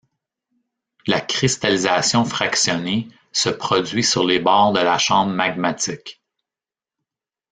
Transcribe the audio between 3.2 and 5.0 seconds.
se produit sur les bords de la